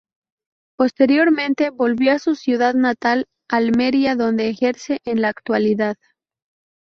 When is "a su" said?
2.13-2.33